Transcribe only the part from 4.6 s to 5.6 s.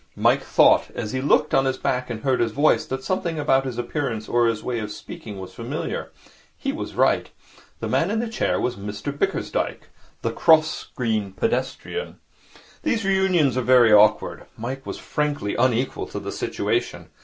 way of speaking was